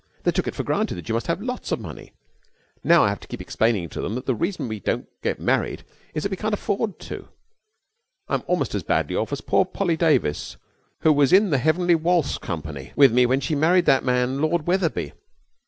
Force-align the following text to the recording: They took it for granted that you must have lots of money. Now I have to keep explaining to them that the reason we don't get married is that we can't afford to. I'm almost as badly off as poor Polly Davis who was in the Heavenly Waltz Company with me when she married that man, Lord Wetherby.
They 0.23 0.31
took 0.31 0.47
it 0.47 0.55
for 0.55 0.63
granted 0.63 0.95
that 0.95 1.07
you 1.09 1.13
must 1.13 1.27
have 1.27 1.43
lots 1.43 1.71
of 1.71 1.79
money. 1.79 2.11
Now 2.83 3.03
I 3.03 3.09
have 3.09 3.19
to 3.19 3.27
keep 3.27 3.39
explaining 3.39 3.87
to 3.89 4.01
them 4.01 4.15
that 4.15 4.25
the 4.25 4.33
reason 4.33 4.67
we 4.67 4.79
don't 4.79 5.07
get 5.21 5.39
married 5.39 5.83
is 6.15 6.23
that 6.23 6.31
we 6.31 6.37
can't 6.37 6.55
afford 6.55 6.97
to. 7.01 7.27
I'm 8.27 8.41
almost 8.47 8.73
as 8.73 8.81
badly 8.81 9.15
off 9.15 9.31
as 9.31 9.41
poor 9.41 9.63
Polly 9.63 9.95
Davis 9.97 10.57
who 11.01 11.13
was 11.13 11.31
in 11.31 11.51
the 11.51 11.59
Heavenly 11.59 11.93
Waltz 11.93 12.39
Company 12.39 12.93
with 12.95 13.13
me 13.13 13.27
when 13.27 13.41
she 13.41 13.53
married 13.53 13.85
that 13.85 14.03
man, 14.03 14.41
Lord 14.41 14.65
Wetherby. 14.65 15.13